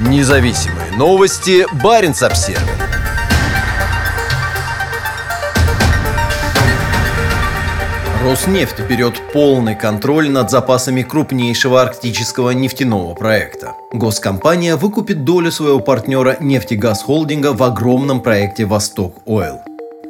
[0.00, 1.66] Независимые новости.
[1.82, 2.62] Барин обсерва
[8.22, 13.74] Роснефть берет полный контроль над запасами крупнейшего арктического нефтяного проекта.
[13.92, 19.60] Госкомпания выкупит долю своего партнера «Нефтегаз Холдинга» в огромном проекте «Восток Ойл».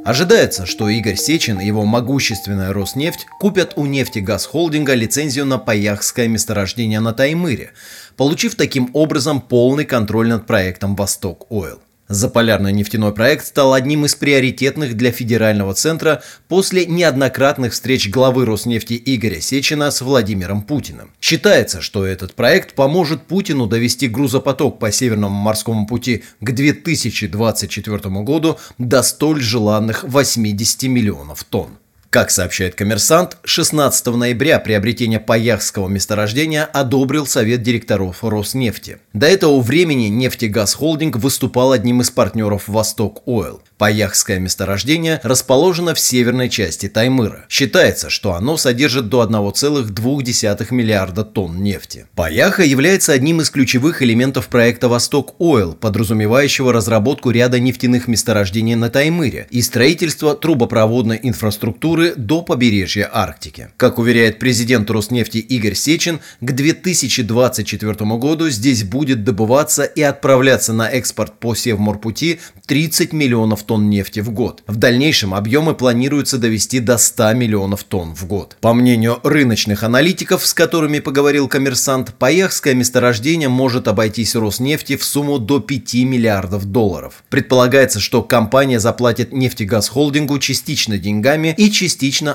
[0.05, 6.29] Ожидается, что Игорь Сечин и его могущественная Роснефть купят у нефтегаз холдинга лицензию на Паяхское
[6.29, 7.73] месторождение на Таймыре,
[8.17, 11.81] получив таким образом полный контроль над проектом «Восток Ойл».
[12.09, 19.01] Заполярный нефтяной проект стал одним из приоритетных для федерального центра после неоднократных встреч главы Роснефти
[19.05, 21.11] Игоря Сечина с Владимиром Путиным.
[21.21, 28.59] Считается, что этот проект поможет Путину довести грузопоток по Северному морскому пути к 2024 году
[28.79, 31.79] до столь желанных 80 миллионов тонн.
[32.11, 38.97] Как сообщает коммерсант, 16 ноября приобретение Паяхского месторождения одобрил Совет директоров Роснефти.
[39.13, 43.61] До этого времени «Нефтегаз Холдинг» выступал одним из партнеров «Восток Ойл».
[43.77, 47.45] Паяхское месторождение расположено в северной части Таймыра.
[47.51, 52.07] Считается, что оно содержит до 1,2 миллиарда тонн нефти.
[52.15, 58.89] Паяха является одним из ключевых элементов проекта «Восток Ойл», подразумевающего разработку ряда нефтяных месторождений на
[58.89, 63.69] Таймыре и строительство трубопроводной инфраструктуры до побережья Арктики.
[63.77, 70.89] Как уверяет президент Роснефти Игорь Сечин, к 2024 году здесь будет добываться и отправляться на
[70.89, 74.63] экспорт по Севморпути 30 миллионов тонн нефти в год.
[74.67, 78.57] В дальнейшем объемы планируется довести до 100 миллионов тонн в год.
[78.61, 85.39] По мнению рыночных аналитиков, с которыми поговорил коммерсант, Паяхское месторождение может обойтись Роснефти в сумму
[85.39, 87.25] до 5 миллиардов долларов.
[87.29, 91.88] Предполагается, что компания заплатит нефтегаз холдингу частично деньгами и частично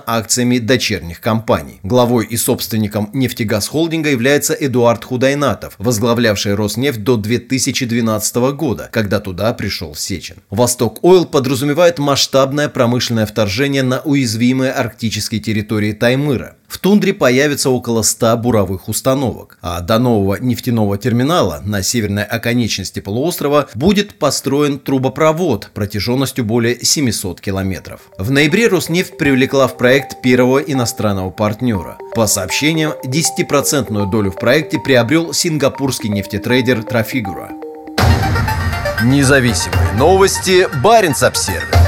[0.06, 1.80] акциями дочерних компаний.
[1.84, 9.54] Главой и собственником нефтегаз холдинга является Эдуард Худайнатов, возглавлявший Роснефть до 2012 года, когда туда
[9.54, 10.38] пришел Сечин.
[10.50, 16.56] Восток Ойл подразумевает масштабное промышленное вторжение на уязвимые арктические территории Таймыра.
[16.74, 23.00] В тундре появится около 100 буровых установок, а до нового нефтяного терминала на северной оконечности
[23.00, 28.02] полуострова будет построен трубопровод протяженностью более 700 километров.
[28.18, 32.00] В ноябре Роснефть привлекла в проект первого иностранного партнера.
[32.16, 37.52] По сообщениям, 10% долю в проекте приобрел сингапурский нефтетрейдер Трафигура.
[39.04, 40.68] Независимые новости.
[40.82, 41.83] Барин обсервис